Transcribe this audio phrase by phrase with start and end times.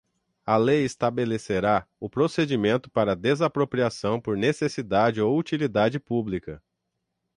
[0.43, 6.59] a lei estabelecerá o procedimento para desapropriação por necessidade ou utilidade pública